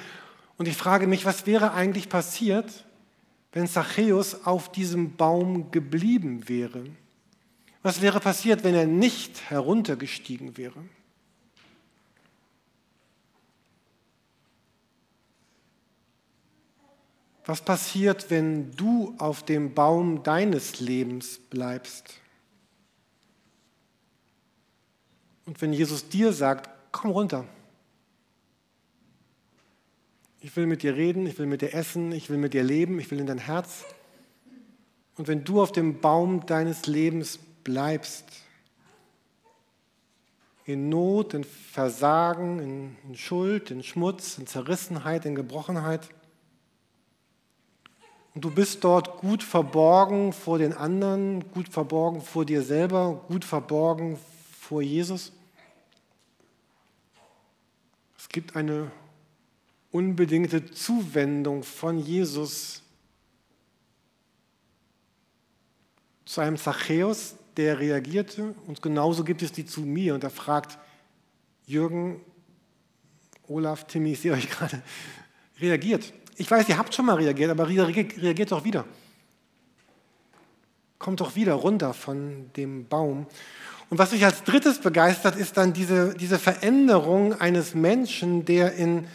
Und 0.57 0.67
ich 0.67 0.77
frage 0.77 1.07
mich, 1.07 1.25
was 1.25 1.45
wäre 1.45 1.74
eigentlich 1.74 2.09
passiert, 2.09 2.86
wenn 3.51 3.67
Zachäus 3.67 4.45
auf 4.45 4.71
diesem 4.71 5.15
Baum 5.15 5.71
geblieben 5.71 6.47
wäre? 6.47 6.86
Was 7.81 8.01
wäre 8.01 8.19
passiert, 8.19 8.63
wenn 8.63 8.75
er 8.75 8.86
nicht 8.86 9.50
heruntergestiegen 9.50 10.57
wäre? 10.57 10.83
Was 17.48 17.62
passiert, 17.62 18.30
wenn 18.30 18.75
du 18.75 19.16
auf 19.20 19.42
dem 19.42 19.74
Baum 19.74 20.22
deines 20.22 20.82
Lebens 20.82 21.39
bleibst? 21.50 22.13
Und 25.46 25.62
wenn 25.62 25.72
Jesus 25.72 26.10
dir 26.10 26.34
sagt, 26.34 26.70
komm 26.92 27.10
runter. 27.10 27.46
Ich 30.42 30.54
will 30.58 30.66
mit 30.66 30.84
dir 30.84 30.98
reden, 30.98 31.25
ich 31.25 31.39
will 31.39 31.46
mit 31.46 31.62
dir 31.62 31.74
essen, 31.74 32.12
ich 32.12 32.30
will 32.30 32.38
mit 32.38 32.54
dir 32.54 32.66
leben, 32.66 33.00
ich 33.00 33.10
will 33.12 33.20
in 33.22 33.27
dein 33.27 33.38
Herz. 33.38 33.86
Und 35.16 35.30
wenn 35.30 35.46
du 35.46 35.62
auf 35.62 35.72
dem 35.72 36.01
Baum 36.01 36.46
deines 36.46 36.86
Lebens 36.86 37.39
bleibst, 37.63 38.25
in 40.66 40.89
Not, 40.89 41.34
in 41.34 41.46
Versagen, 41.46 42.98
in, 43.08 43.16
Schuld, 43.16 43.72
in 43.72 43.84
Schmutz, 43.84 44.38
in 44.38 44.48
Zerrissenheit, 44.48 45.25
in 45.25 45.34
Gebrochenheit, 45.34 46.10
und 48.38 48.41
du 48.46 48.51
bist 48.51 48.84
dort 48.84 49.17
gut 49.17 49.41
verborgen 49.41 50.32
vor 50.32 50.60
den 50.60 50.72
anderen, 50.72 51.51
gut 51.53 51.70
verborgen 51.70 52.22
vor 52.22 52.46
dir 52.46 52.62
selber, 52.62 53.25
gut 53.27 53.44
verborgen 53.44 54.20
vor 54.60 54.84
Jesus. 54.84 55.32
Es 58.15 58.29
gibt 58.29 58.56
eine 58.56 58.91
unbedingte 59.91 60.70
Zuwendung 60.70 61.63
von 61.63 61.98
Jesus 61.98 62.84
zu 66.25 66.39
einem 66.39 66.58
Zachäus, 66.58 67.38
der 67.56 67.79
reagierte. 67.79 68.53
Und 68.67 68.84
genauso 68.84 69.24
gibt 69.24 69.41
es 69.41 69.51
die 69.51 69.65
zu 69.65 69.82
mir. 69.82 70.13
Und 70.13 70.24
er 70.24 70.29
fragt, 70.29 70.77
Jürgen, 71.65 72.22
Olaf, 73.48 73.88
Timmy, 73.88 74.12
ich 74.12 74.20
sehe 74.20 74.34
euch 74.34 74.48
gerade, 74.48 74.84
reagiert. 75.60 76.13
Ich 76.39 76.50
weiß, 76.50 76.70
ihr 76.70 76.77
habt 76.77 76.94
schon 76.94 77.08
mal 77.08 77.15
reagiert, 77.15 77.50
aber 77.50 77.67
reagiert 77.67 78.51
doch 78.51 78.63
wieder. 78.63 78.86
Kommt 81.00 81.20
doch 81.20 81.36
wieder 81.36 81.53
runter 81.53 81.96
von 81.96 82.51
dem 82.56 82.88
Baum. 82.88 83.25
Und 83.89 83.98
was 83.98 84.12
mich 84.12 84.24
als 84.24 84.44
drittes 84.44 84.79
begeistert, 84.79 85.36
ist 85.36 85.58
dann 85.58 85.74
diese, 85.74 86.13
diese 86.13 86.38
Veränderung 86.38 87.34
eines 87.39 87.74
Menschen, 87.74 88.46
der 88.46 88.74
in 88.74 89.08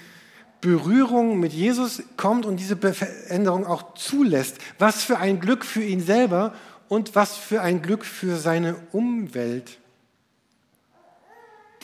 Berührung 0.60 1.38
mit 1.38 1.52
Jesus 1.52 2.02
kommt 2.16 2.44
und 2.44 2.56
diese 2.56 2.76
Veränderung 2.76 3.66
auch 3.66 3.94
zulässt. 3.94 4.58
Was 4.78 5.04
für 5.04 5.18
ein 5.18 5.38
Glück 5.38 5.64
für 5.64 5.82
ihn 5.82 6.00
selber 6.00 6.54
und 6.88 7.14
was 7.14 7.36
für 7.36 7.62
ein 7.62 7.82
Glück 7.82 8.04
für 8.04 8.36
seine 8.36 8.76
Umwelt. 8.90 9.78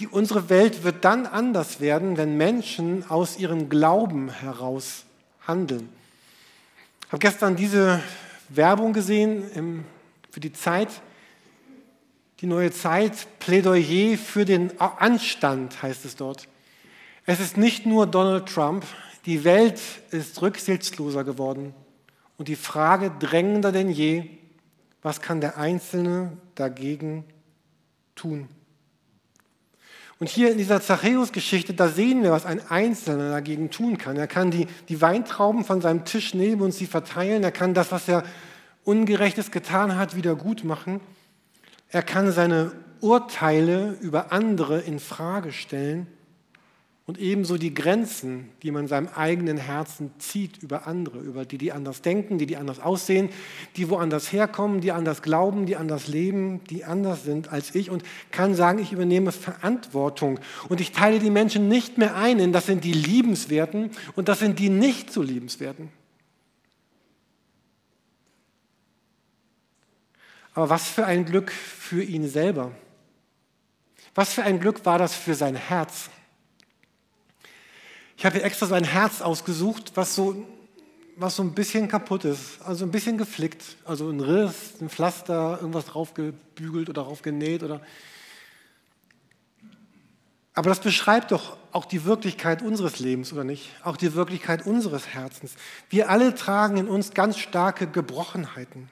Die, 0.01 0.09
unsere 0.09 0.49
Welt 0.49 0.83
wird 0.83 1.05
dann 1.05 1.27
anders 1.27 1.81
werden, 1.81 2.17
wenn 2.17 2.37
Menschen 2.37 3.09
aus 3.09 3.39
ihrem 3.39 3.69
Glauben 3.69 4.31
heraus 4.31 5.05
handeln. 5.49 5.89
Ich 7.07 7.13
habe 7.13 7.21
gestern 7.21 7.57
diese 7.57 8.01
Werbung 8.51 8.93
gesehen 8.93 9.85
für 10.31 10.41
die 10.41 10.53
Zeit, 10.53 10.89
die 12.41 12.47
neue 12.47 12.71
Zeit, 12.71 13.27
Plädoyer 13.41 14.17
für 14.17 14.45
den 14.45 14.79
Anstand 14.81 15.83
heißt 15.83 16.05
es 16.05 16.15
dort. 16.15 16.47
Es 17.27 17.41
ist 17.41 17.57
nicht 17.57 17.85
nur 17.85 18.07
Donald 18.07 18.47
Trump, 18.47 18.87
die 19.27 19.43
Welt 19.43 19.81
ist 20.13 20.41
rücksichtsloser 20.41 21.25
geworden 21.25 21.75
und 22.37 22.49
die 22.49 22.57
Frage 22.57 23.11
drängender 23.19 23.73
denn 23.73 23.91
je, 23.91 24.31
was 25.03 25.21
kann 25.21 25.41
der 25.41 25.57
Einzelne 25.57 26.37
dagegen 26.55 27.25
tun? 28.15 28.49
Und 30.19 30.29
hier 30.29 30.51
in 30.51 30.59
dieser 30.59 30.81
Zachäus-Geschichte, 30.81 31.75
da 31.75 31.89
sehen 31.89 32.23
wir, 32.23 32.33
was 32.33 32.45
ein 32.45 32.61
Einzelner 32.71 33.31
dagegen 33.31 33.71
tun 33.71 33.99
kann. 33.99 34.17
Er 34.17 34.27
kann 34.27 34.51
die, 34.51 34.67
die 34.89 35.01
Weintrauben 35.01 35.65
von 35.65 35.81
seinem 35.81 36.05
Tisch 36.05 36.35
nehmen 36.35 36.61
und 36.63 36.73
sie 36.73 36.87
verteilen. 36.87 37.45
Er 37.45 37.53
kann 37.53 37.73
das, 37.73 37.93
was 37.93 38.09
er 38.09 38.25
Ungerechtes 38.85 39.51
getan 39.51 39.97
hat, 39.97 40.17
wieder 40.17 40.35
gut 40.35 40.65
machen. 40.65 41.01
Er 41.91 42.03
kann 42.03 42.33
seine 42.33 42.73
Urteile 43.01 43.97
über 44.01 44.33
andere 44.33 44.81
in 44.81 44.99
Frage 44.99 45.53
stellen 45.53 46.09
und 47.09 47.19
ebenso 47.19 47.57
die 47.57 47.73
Grenzen, 47.73 48.51
die 48.63 48.71
man 48.71 48.87
seinem 48.87 49.09
eigenen 49.09 49.57
Herzen 49.57 50.11
zieht 50.19 50.63
über 50.63 50.87
andere, 50.87 51.21
über 51.21 51.47
die, 51.47 51.57
die 51.57 51.73
anders 51.73 52.03
denken, 52.03 52.37
die, 52.37 52.45
die 52.45 52.59
anders 52.59 52.81
aussehen, 52.81 53.31
die 53.77 53.89
woanders 53.89 54.31
herkommen, 54.31 54.83
die 54.83 54.93
anders 54.93 55.23
glauben, 55.23 55.65
die 55.65 55.77
anders 55.77 56.07
leben, 56.07 56.63
die 56.65 56.85
anders 56.85 57.25
sind 57.25 57.51
als 57.51 57.75
ich 57.75 57.89
und 57.89 58.03
kann 58.31 58.55
sagen, 58.55 58.79
ich 58.79 58.93
übernehme 58.93 59.33
Verantwortung 59.33 60.39
und 60.69 60.83
ich 60.83 60.93
teile 60.93 61.19
die 61.19 61.31
Menschen 61.31 61.67
nicht 61.67 61.97
mehr 61.97 62.15
ein 62.15 62.41
in 62.41 62.53
das 62.53 62.67
sind 62.67 62.85
die 62.85 62.93
Liebenswerten 62.93 63.91
und 64.15 64.29
das 64.29 64.41
sind 64.41 64.59
die 64.59 64.69
nicht 64.69 65.11
so 65.11 65.23
Liebenswerten. 65.23 65.89
Aber 70.53 70.69
was 70.69 70.87
für 70.89 71.07
ein 71.07 71.25
Glück 71.25 71.53
für 71.53 72.03
ihn 72.03 72.29
selber. 72.29 72.73
Was 74.15 74.35
für 74.35 74.43
ein 74.43 74.61
Glück 74.61 74.85
war 74.85 74.99
das 74.99 75.15
für 75.15 75.35
sein 75.35 75.55
Herz. 75.55 76.11
Ich 78.19 78.27
habe 78.27 78.35
hier 78.35 78.45
extra 78.45 78.67
so 78.67 78.75
ein 78.75 78.83
Herz 78.83 79.23
ausgesucht, 79.23 79.93
was 79.95 80.17
so, 80.17 80.45
was 81.15 81.37
so 81.37 81.45
ein 81.45 81.53
bisschen 81.53 81.87
kaputt 81.87 82.25
ist, 82.25 82.61
also 82.65 82.85
ein 82.85 82.91
bisschen 82.91 83.17
geflickt, 83.17 83.77
also 83.85 84.11
ein 84.11 84.19
Riss, 84.19 84.73
ein 84.81 84.89
Pflaster, 84.89 85.59
irgendwas 85.61 85.85
draufgebügelt 85.85 86.91
oder 86.91 87.05
draufgenäht 87.05 87.63
oder. 87.63 87.81
Aber 90.53 90.69
das 90.69 90.81
beschreibt 90.81 91.31
doch 91.31 91.57
auch 91.71 91.85
die 91.85 92.05
Wirklichkeit 92.05 92.61
unseres 92.61 92.99
Lebens, 92.99 93.33
oder 93.33 93.45
nicht? 93.45 93.71
Auch 93.85 93.97
die 93.97 94.13
Wirklichkeit 94.15 94.67
unseres 94.67 95.07
Herzens. 95.07 95.55
Wir 95.89 96.11
alle 96.11 96.35
tragen 96.35 96.77
in 96.77 96.89
uns 96.89 97.15
ganz 97.15 97.39
starke 97.39 97.87
Gebrochenheiten. 97.87 98.91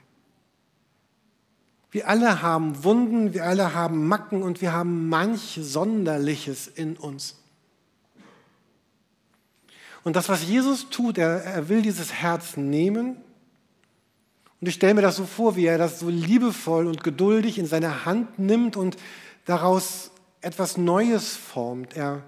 Wir 1.91 2.07
alle 2.07 2.43
haben 2.43 2.85
Wunden, 2.85 3.35
wir 3.35 3.45
alle 3.45 3.75
haben 3.75 4.07
Macken 4.07 4.45
und 4.45 4.61
wir 4.61 4.73
haben 4.73 5.09
manch 5.09 5.59
Sonderliches 5.61 6.69
in 6.69 6.97
uns. 6.97 7.35
Und 10.07 10.15
das, 10.15 10.29
was 10.29 10.47
Jesus 10.47 10.89
tut, 10.89 11.19
er, 11.19 11.43
er 11.43 11.69
will 11.69 11.83
dieses 11.83 12.13
Herz 12.13 12.57
nehmen. 12.57 13.17
Und 14.61 14.69
ich 14.69 14.77
stelle 14.77 14.95
mir 14.95 15.03
das 15.03 15.17
so 15.17 15.25
vor, 15.25 15.57
wie 15.57 15.67
er 15.67 15.79
das 15.79 15.99
so 15.99 16.09
liebevoll 16.09 16.87
und 16.87 17.03
geduldig 17.03 17.59
in 17.59 17.67
seine 17.67 18.05
Hand 18.05 18.39
nimmt 18.39 18.77
und 18.77 18.97
daraus 19.47 20.13
etwas 20.43 20.77
Neues 20.77 21.37
formt. 21.37 21.97
Er, 21.97 22.23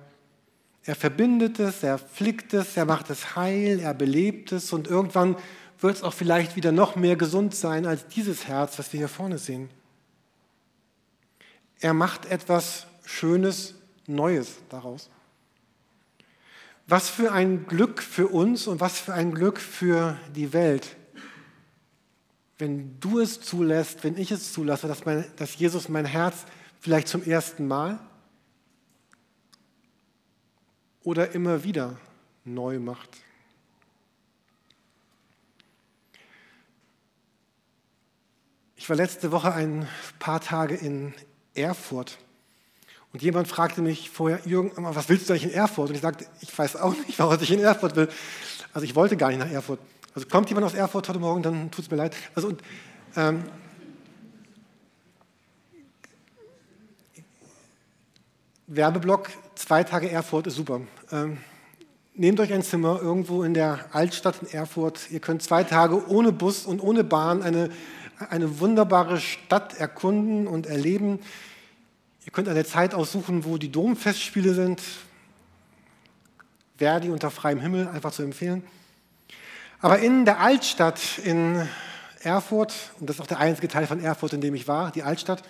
er 0.83 0.97
verbindet 0.97 1.61
es, 1.61 1.85
er 1.85 1.99
flickt 1.99 2.53
es, 2.53 2.77
er 2.77 2.85
macht 2.85 3.11
es 3.11 3.37
heil, 3.37 3.79
er 3.79 3.95
belebt 3.95 4.51
es 4.51 4.73
und 4.73 4.89
irgendwann 4.89 5.37
wird 5.79 5.95
es 5.95 6.03
auch 6.03 6.15
vielleicht 6.15 6.57
wieder 6.57 6.73
noch 6.73 6.97
mehr 6.97 7.15
gesund 7.15 7.55
sein 7.55 7.87
als 7.87 8.09
dieses 8.09 8.49
Herz, 8.49 8.77
was 8.81 8.93
wir 8.93 8.99
hier 8.99 9.09
vorne 9.09 9.39
sehen. 9.39 9.71
Er 11.79 11.95
macht 11.95 12.27
etwas 12.27 12.89
Schönes, 13.05 13.77
Neues 14.09 14.57
daraus. 14.69 15.11
Was 16.91 17.11
für 17.11 17.33
ein 17.33 17.67
Glück 17.67 18.03
für 18.03 18.29
uns 18.29 18.67
und 18.67 18.81
was 18.81 18.99
für 18.99 19.13
ein 19.13 19.35
Glück 19.35 19.61
für 19.61 20.19
die 20.35 20.55
Welt, 20.55 20.97
wenn 22.57 22.99
du 22.99 23.21
es 23.21 23.43
zulässt, 23.43 24.05
wenn 24.05 24.17
ich 24.17 24.31
es 24.31 24.55
zulasse, 24.55 24.89
dass, 24.89 25.05
mein, 25.05 25.25
dass 25.37 25.59
Jesus 25.59 25.91
mein 25.91 26.07
Herz 26.07 26.47
vielleicht 26.81 27.09
zum 27.09 27.23
ersten 27.23 27.69
Mal 27.69 28.01
oder 31.03 31.33
immer 31.33 31.63
wieder 31.63 31.99
neu 32.45 32.79
macht. 32.79 33.19
Ich 38.77 38.89
war 38.89 38.97
letzte 38.97 39.31
Woche 39.31 39.53
ein 39.53 39.87
paar 40.19 40.41
Tage 40.41 40.75
in 40.75 41.13
Erfurt. 41.53 42.17
Und 43.13 43.23
jemand 43.23 43.49
fragte 43.49 43.81
mich 43.81 44.11
vorher, 44.11 44.41
Jürgen, 44.45 44.73
was 44.77 45.09
willst 45.09 45.29
du 45.29 45.33
eigentlich 45.33 45.45
in 45.45 45.53
Erfurt? 45.53 45.89
Und 45.89 45.95
ich 45.95 46.03
sagte, 46.03 46.27
ich 46.41 46.57
weiß 46.57 46.77
auch 46.77 46.95
nicht, 47.07 47.19
was 47.19 47.43
ich 47.43 47.51
in 47.51 47.61
Erfurt 47.61 47.97
will. 47.97 48.09
Also 48.73 48.85
ich 48.85 48.95
wollte 48.95 49.17
gar 49.17 49.29
nicht 49.29 49.39
nach 49.39 49.51
Erfurt. 49.51 49.81
Also 50.15 50.29
kommt 50.29 50.49
jemand 50.51 50.67
aus 50.67 50.75
Erfurt 50.75 51.09
heute 51.09 51.19
Morgen, 51.19 51.43
dann 51.43 51.71
tut 51.71 51.85
es 51.85 51.91
mir 51.91 51.97
leid. 51.97 52.15
Also 52.35 52.49
und, 52.49 52.63
ähm, 53.17 53.45
Werbeblock, 58.67 59.31
zwei 59.55 59.83
Tage 59.85 60.11
Erfurt 60.11 60.47
ist 60.47 60.57
super. 60.57 60.83
Ähm, 61.11 61.39
nehmt 62.15 62.39
euch 62.41 62.53
ein 62.53 62.63
Zimmer 62.63 63.01
irgendwo 63.01 63.43
in 63.43 63.55
der 63.55 63.87
Altstadt 63.93 64.43
in 64.43 64.49
Erfurt. 64.49 65.11
Ihr 65.11 65.21
könnt 65.21 65.43
zwei 65.43 65.65
Tage 65.65 66.07
ohne 66.09 66.33
Bus 66.33 66.67
und 66.67 66.81
ohne 66.81 67.05
Bahn 67.05 67.43
eine 67.43 67.71
eine 68.31 68.61
wunderbare 68.61 69.21
Stadt 69.21 69.79
erkunden 69.79 70.47
und 70.47 70.67
erleben. 70.67 71.21
Ihr 72.29 72.33
könnt 72.33 72.49
eine 72.51 72.67
Zeit 72.67 72.93
aussuchen, 72.93 73.47
wo 73.47 73.57
die 73.57 73.73
Domfestspiele 73.73 74.53
sind. 74.53 74.83
Verdi 76.77 77.09
unter 77.09 77.31
freiem 77.31 77.59
Himmel, 77.59 77.89
einfach 77.89 78.13
zu 78.13 78.23
empfehlen. 78.23 78.63
Aber 79.81 80.01
in 80.01 80.27
der 80.27 80.39
Altstadt 80.39 81.01
in 81.25 81.67
Erfurt, 82.21 82.75
und 83.01 83.09
das 83.09 83.17
ist 83.17 83.23
auch 83.23 83.27
der 83.27 83.39
einzige 83.39 83.69
Teil 83.69 83.87
von 83.87 83.99
Erfurt, 83.99 84.35
in 84.35 84.43
dem 84.43 84.55
ich 84.55 84.69
war, 84.69 84.91
die 84.91 85.05
Altstadt, 85.05 85.43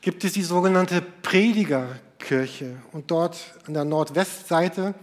gibt 0.00 0.24
es 0.24 0.32
die 0.32 0.42
sogenannte 0.42 1.00
Predigerkirche. 1.00 2.74
Und 2.90 3.12
dort 3.12 3.54
an 3.68 3.74
der 3.74 3.84
Nordwestseite 3.84 4.94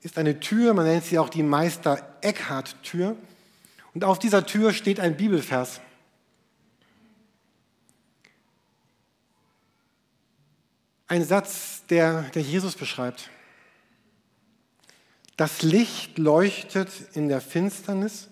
ist 0.00 0.16
eine 0.16 0.40
Tür, 0.40 0.72
man 0.72 0.86
nennt 0.86 1.04
sie 1.04 1.18
auch 1.18 1.28
die 1.28 1.42
Meister-Eckhart-Tür. 1.42 3.16
Und 3.92 4.04
auf 4.04 4.18
dieser 4.18 4.46
Tür 4.46 4.72
steht 4.72 4.98
ein 4.98 5.14
Bibelvers. 5.14 5.82
Ein 11.12 11.26
Satz, 11.26 11.84
der, 11.90 12.22
der 12.30 12.40
Jesus 12.40 12.74
beschreibt. 12.74 13.28
Das 15.36 15.60
Licht 15.60 16.16
leuchtet 16.16 16.88
in 17.12 17.28
der 17.28 17.42
Finsternis. 17.42 18.28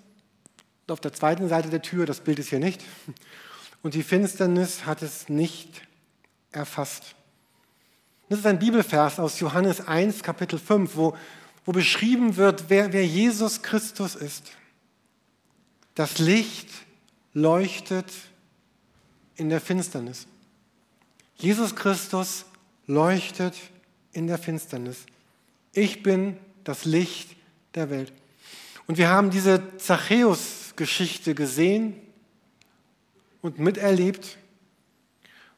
Auf 0.89 0.99
der 0.99 1.13
zweiten 1.13 1.47
Seite 1.51 1.69
der 1.69 1.83
Tür, 1.83 2.07
das 2.07 2.21
Bild 2.21 2.39
ist 2.39 2.49
hier 2.49 2.59
nicht. 2.59 2.83
Und 3.83 3.93
die 3.93 4.03
Finsternis 4.03 4.87
hat 4.87 5.03
es 5.03 5.29
nicht 5.29 5.83
erfasst. 6.53 7.17
Das 8.31 8.39
ist 8.39 8.47
ein 8.47 8.59
Bibelvers 8.59 9.21
aus 9.21 9.41
Johannes 9.41 9.87
1, 9.87 10.23
Kapitel 10.23 10.59
5, 10.59 10.97
wo, 10.97 11.15
wo 11.67 11.73
beschrieben 11.73 12.37
wird, 12.37 12.65
wer, 12.69 12.95
wer 12.95 13.07
Jesus 13.07 13.61
Christus 13.61 14.15
ist. 14.15 14.53
Das 15.95 16.17
Licht 16.17 16.71
leuchtet 17.35 18.11
in 19.37 19.51
der 19.51 19.61
Finsternis. 19.61 20.27
Jesus 21.37 21.77
Christus 21.77 22.47
leuchtet 22.91 23.55
in 24.13 24.27
der 24.27 24.37
Finsternis. 24.37 25.07
Ich 25.73 26.03
bin 26.03 26.37
das 26.65 26.85
Licht 26.85 27.37
der 27.75 27.89
Welt. 27.89 28.13
Und 28.87 28.99
wir 28.99 29.09
haben 29.09 29.31
diese 29.31 29.77
Zachäus-Geschichte 29.79 31.35
gesehen 31.37 31.95
und 33.41 33.61
miterlebt. 33.61 34.37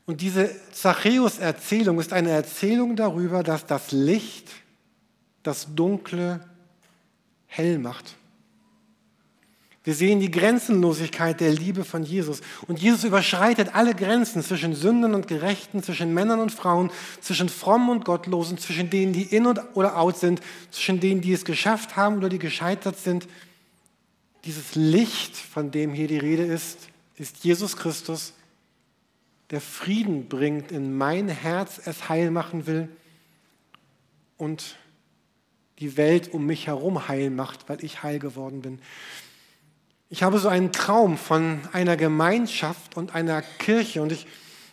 Und 0.05 0.21
diese 0.21 0.51
Zachäus-Erzählung 0.73 1.99
ist 1.99 2.12
eine 2.12 2.31
Erzählung 2.31 2.97
darüber, 2.97 3.42
dass 3.42 3.64
das 3.64 3.92
Licht 3.92 4.51
das 5.42 5.75
Dunkle 5.75 6.47
hell 7.47 7.79
macht. 7.79 8.14
Wir 9.85 9.95
sehen 9.95 10.21
die 10.21 10.31
Grenzenlosigkeit 10.31 11.40
der 11.40 11.51
Liebe 11.51 11.85
von 11.85 12.05
Jesus. 12.05 12.40
Und 12.68 12.81
Jesus 12.81 13.03
überschreitet 13.03 13.75
alle 13.75 13.95
Grenzen 13.95 14.42
zwischen 14.42 14.77
Sündern 14.77 15.14
und 15.14 15.27
Gerechten, 15.27 15.83
zwischen 15.83 16.14
Männern 16.14 16.38
und 16.38 16.53
Frauen, 16.53 16.90
zwischen 17.21 17.49
Frommen 17.49 17.90
und 17.90 18.05
Gottlosen, 18.05 18.59
zwischen 18.59 18.90
denen, 18.90 19.12
die 19.12 19.25
in 19.25 19.47
oder 19.47 19.99
out 19.99 20.18
sind, 20.18 20.40
zwischen 20.71 21.01
denen, 21.01 21.21
die 21.21 21.33
es 21.33 21.45
geschafft 21.45 21.97
haben 21.97 22.18
oder 22.18 22.29
die 22.29 22.38
gescheitert 22.38 22.97
sind. 22.97 23.27
Dieses 24.45 24.77
Licht, 24.77 25.37
von 25.37 25.73
dem 25.73 25.92
hier 25.92 26.07
die 26.07 26.18
Rede 26.18 26.45
ist, 26.45 26.79
ist 27.16 27.45
Jesus 27.45 27.77
Christus, 27.77 28.35
der 29.51 29.61
Frieden 29.61 30.29
bringt 30.29 30.71
in 30.71 30.97
mein 30.97 31.29
Herz, 31.29 31.81
es 31.85 32.09
heil 32.09 32.31
machen 32.31 32.66
will 32.66 32.88
und 34.38 34.77
die 35.79 35.97
Welt 35.97 36.33
um 36.33 36.47
mich 36.47 36.68
herum 36.68 37.09
heil 37.09 37.31
macht, 37.31 37.68
weil 37.68 37.85
ich 37.85 38.03
heil 38.03 38.18
geworden 38.18 38.62
bin. 38.62 38.79
Ich 40.12 40.22
habe 40.22 40.38
so 40.38 40.48
einen 40.48 40.72
Traum 40.72 41.16
von 41.16 41.61
einer 41.72 41.96
Gemeinschaft 41.96 42.98
und 42.98 43.14
einer 43.14 43.40
Kirche 43.40 44.03
und 44.03 44.12
ich 44.12 44.27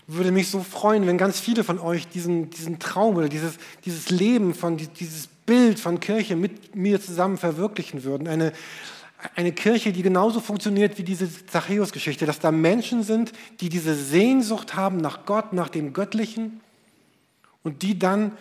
würde 0.06 0.34
mich 0.34 0.50
so 0.50 0.60
freuen, 0.60 1.08
wenn 1.08 1.18
ganz 1.18 1.40
viele 1.40 1.64
von 1.64 1.80
euch 1.80 2.10
diesen, 2.10 2.50
diesen 2.50 2.78
Traum 2.78 3.16
oder 3.16 3.30
dieses, 3.30 3.54
dieses 3.86 4.10
Leben, 4.10 4.54
von, 4.54 4.76
dieses 4.76 5.28
Bild 5.46 5.80
von 5.80 6.02
Kirche 6.02 6.36
mit 6.36 6.76
mir 6.76 7.00
zusammen 7.00 7.38
verwirklichen 7.38 8.04
würden. 8.04 8.28
Eine, 8.28 8.52
eine 9.34 9.54
Kirche, 9.54 9.94
die 9.94 10.02
genauso 10.02 10.42
funktioniert 10.42 10.98
wie 10.98 11.04
diese 11.04 11.30
Zachäus-Geschichte, 11.46 12.26
dass 12.26 12.40
da 12.40 12.52
Menschen 12.52 13.04
sind, 13.04 13.32
die 13.62 13.70
diese 13.70 13.96
Sehnsucht 13.96 14.76
haben 14.76 14.98
nach 14.98 15.26
Gott, 15.26 15.54
nach 15.54 15.70
dem 15.70 15.94
Göttlichen 15.94 16.60
und 17.64 17.82
die 17.82 17.98
dann 17.98 18.34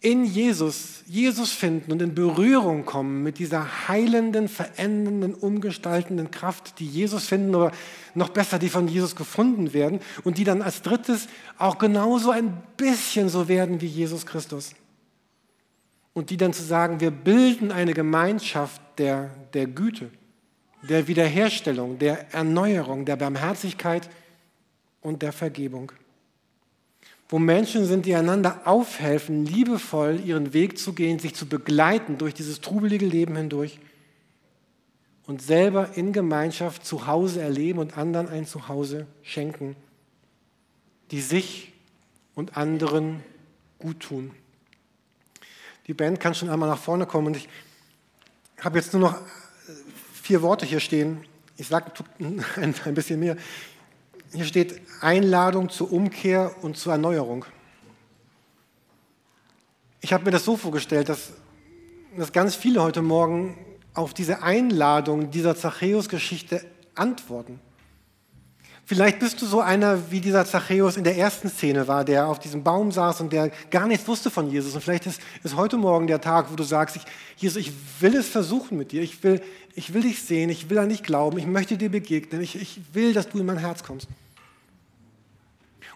in 0.00 0.24
Jesus, 0.24 1.02
Jesus 1.06 1.50
finden 1.50 1.90
und 1.90 2.00
in 2.00 2.14
Berührung 2.14 2.84
kommen 2.84 3.24
mit 3.24 3.38
dieser 3.38 3.88
heilenden, 3.88 4.48
verändernden, 4.48 5.34
umgestaltenden 5.34 6.30
Kraft, 6.30 6.78
die 6.78 6.86
Jesus 6.86 7.26
finden 7.26 7.54
oder 7.54 7.72
noch 8.14 8.28
besser, 8.28 8.60
die 8.60 8.68
von 8.68 8.86
Jesus 8.86 9.16
gefunden 9.16 9.72
werden 9.72 9.98
und 10.22 10.38
die 10.38 10.44
dann 10.44 10.62
als 10.62 10.82
drittes 10.82 11.26
auch 11.58 11.78
genauso 11.78 12.30
ein 12.30 12.62
bisschen 12.76 13.28
so 13.28 13.48
werden 13.48 13.80
wie 13.80 13.86
Jesus 13.86 14.24
Christus. 14.24 14.74
Und 16.14 16.30
die 16.30 16.36
dann 16.36 16.52
zu 16.52 16.62
sagen, 16.62 17.00
wir 17.00 17.10
bilden 17.10 17.72
eine 17.72 17.92
Gemeinschaft 17.92 18.80
der, 18.98 19.30
der 19.52 19.66
Güte, 19.66 20.10
der 20.88 21.08
Wiederherstellung, 21.08 21.98
der 21.98 22.32
Erneuerung, 22.32 23.04
der 23.04 23.16
Barmherzigkeit 23.16 24.08
und 25.00 25.22
der 25.22 25.32
Vergebung 25.32 25.90
wo 27.28 27.38
Menschen 27.38 27.84
sind, 27.84 28.06
die 28.06 28.14
einander 28.14 28.62
aufhelfen, 28.64 29.44
liebevoll 29.44 30.20
ihren 30.24 30.52
Weg 30.54 30.78
zu 30.78 30.94
gehen, 30.94 31.18
sich 31.18 31.34
zu 31.34 31.46
begleiten 31.46 32.16
durch 32.16 32.34
dieses 32.34 32.60
trubelige 32.60 33.06
Leben 33.06 33.36
hindurch 33.36 33.78
und 35.26 35.42
selber 35.42 35.90
in 35.94 36.14
Gemeinschaft 36.14 36.86
zu 36.86 37.06
Hause 37.06 37.42
erleben 37.42 37.78
und 37.80 37.98
anderen 37.98 38.28
ein 38.28 38.46
Zuhause 38.46 39.06
schenken, 39.22 39.76
die 41.10 41.20
sich 41.20 41.74
und 42.34 42.56
anderen 42.56 43.22
gut 43.78 44.00
tun. 44.00 44.30
Die 45.86 45.94
Band 45.94 46.18
kann 46.20 46.34
schon 46.34 46.48
einmal 46.48 46.68
nach 46.68 46.78
vorne 46.78 47.04
kommen 47.04 47.28
und 47.28 47.36
ich 47.36 47.48
habe 48.60 48.78
jetzt 48.78 48.92
nur 48.92 49.02
noch 49.02 49.18
vier 50.22 50.40
Worte 50.42 50.64
hier 50.64 50.80
stehen. 50.80 51.24
Ich 51.56 51.68
sage 51.68 51.92
ein, 52.56 52.94
bisschen 52.94 53.20
mehr. 53.20 53.36
Hier 54.32 54.44
steht 54.44 54.80
Einladung 55.00 55.70
zur 55.70 55.90
Umkehr 55.90 56.54
und 56.62 56.76
zur 56.76 56.92
Erneuerung. 56.92 57.46
Ich 60.00 60.12
habe 60.12 60.24
mir 60.24 60.30
das 60.30 60.44
so 60.44 60.56
vorgestellt, 60.56 61.08
dass, 61.08 61.32
dass 62.16 62.32
ganz 62.32 62.54
viele 62.54 62.82
heute 62.82 63.00
Morgen 63.00 63.56
auf 63.94 64.12
diese 64.12 64.42
Einladung 64.42 65.30
dieser 65.30 65.56
Zachäus-Geschichte 65.56 66.64
antworten. 66.94 67.58
Vielleicht 68.84 69.18
bist 69.18 69.42
du 69.42 69.46
so 69.46 69.60
einer, 69.60 70.10
wie 70.10 70.20
dieser 70.20 70.46
Zachäus 70.46 70.96
in 70.96 71.04
der 71.04 71.16
ersten 71.18 71.50
Szene 71.50 71.88
war, 71.88 72.06
der 72.06 72.26
auf 72.26 72.38
diesem 72.38 72.64
Baum 72.64 72.90
saß 72.90 73.20
und 73.20 73.34
der 73.34 73.50
gar 73.70 73.86
nichts 73.86 74.08
wusste 74.08 74.30
von 74.30 74.50
Jesus. 74.50 74.74
Und 74.74 74.80
vielleicht 74.80 75.06
ist, 75.06 75.20
ist 75.42 75.56
heute 75.56 75.76
Morgen 75.76 76.06
der 76.06 76.22
Tag, 76.22 76.50
wo 76.50 76.54
du 76.54 76.62
sagst, 76.62 76.96
ich, 76.96 77.02
Jesus, 77.36 77.58
ich 77.58 77.72
will 78.00 78.16
es 78.16 78.28
versuchen 78.28 78.78
mit 78.78 78.92
dir. 78.92 79.02
Ich 79.02 79.22
will, 79.22 79.42
ich 79.78 79.94
will 79.94 80.02
dich 80.02 80.20
sehen. 80.20 80.50
Ich 80.50 80.68
will 80.68 80.78
an 80.78 80.88
dich 80.88 81.04
glauben. 81.04 81.38
Ich 81.38 81.46
möchte 81.46 81.76
dir 81.76 81.88
begegnen. 81.88 82.40
Ich, 82.40 82.60
ich 82.60 82.80
will, 82.94 83.12
dass 83.12 83.28
du 83.28 83.38
in 83.38 83.46
mein 83.46 83.58
Herz 83.58 83.84
kommst. 83.84 84.08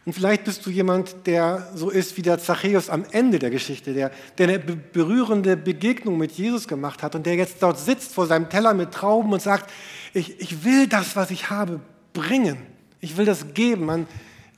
Und 0.04 0.12
vielleicht 0.12 0.44
bist 0.44 0.64
du 0.64 0.70
jemand, 0.70 1.26
der 1.26 1.68
so 1.74 1.90
ist 1.90 2.16
wie 2.16 2.22
der 2.22 2.38
Zachäus 2.38 2.88
am 2.88 3.04
Ende 3.10 3.40
der 3.40 3.50
Geschichte, 3.50 3.92
der, 3.92 4.12
der 4.38 4.48
eine 4.48 4.60
berührende 4.60 5.56
Begegnung 5.56 6.16
mit 6.16 6.30
Jesus 6.30 6.68
gemacht 6.68 7.02
hat 7.02 7.16
und 7.16 7.26
der 7.26 7.34
jetzt 7.34 7.60
dort 7.60 7.78
sitzt 7.78 8.14
vor 8.14 8.26
seinem 8.26 8.48
Teller 8.48 8.72
mit 8.72 8.92
Trauben 8.92 9.32
und 9.32 9.42
sagt, 9.42 9.68
ich, 10.14 10.40
ich 10.40 10.64
will 10.64 10.86
das, 10.86 11.16
was 11.16 11.32
ich 11.32 11.50
habe, 11.50 11.80
bringen. 12.12 12.58
Ich 13.00 13.16
will 13.16 13.24
das 13.24 13.52
geben 13.52 13.90
an, 13.90 14.06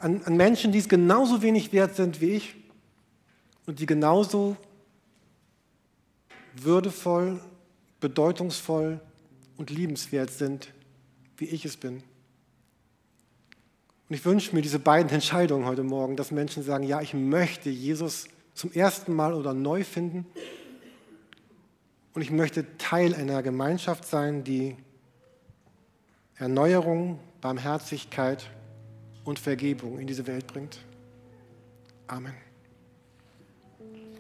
an, 0.01 0.21
an 0.25 0.37
Menschen, 0.37 0.71
die 0.71 0.79
es 0.79 0.89
genauso 0.89 1.41
wenig 1.41 1.73
wert 1.73 1.97
sind 1.97 2.21
wie 2.21 2.33
ich 2.33 2.55
und 3.65 3.81
die 3.81 3.87
genauso 3.87 4.57
würdevoll, 6.57 7.41
bedeutungsvoll 8.01 9.01
und 9.57 9.71
liebenswert 9.71 10.31
sind, 10.31 10.73
wie 11.37 11.47
ich 11.47 11.65
es 11.65 11.77
bin. 11.77 12.03
Und 14.09 14.17
ich 14.17 14.25
wünsche 14.25 14.55
mir 14.55 14.63
diese 14.63 14.79
beiden 14.79 15.11
Entscheidungen 15.11 15.67
heute 15.67 15.83
Morgen, 15.83 16.17
dass 16.17 16.31
Menschen 16.31 16.63
sagen, 16.63 16.85
ja, 16.85 17.01
ich 17.01 17.15
möchte 17.15 17.71
Jesus 17.71 18.29
zum 18.55 18.73
ersten 18.73 19.15
Mal 19.15 19.35
oder 19.35 19.55
neu 19.55 19.83
finden 19.83 20.27
und 22.13 22.23
ich 22.23 22.31
möchte 22.31 22.77
Teil 22.79 23.15
einer 23.15 23.43
Gemeinschaft 23.43 24.05
sein, 24.05 24.45
die 24.45 24.77
Erneuerung, 26.37 27.19
Barmherzigkeit 27.41 28.51
und 29.25 29.39
Vergebung 29.39 29.99
in 29.99 30.07
diese 30.07 30.27
Welt 30.27 30.47
bringt. 30.47 30.79
Amen. 32.07 32.44